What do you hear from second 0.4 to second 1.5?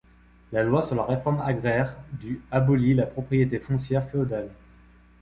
La loi sur la réforme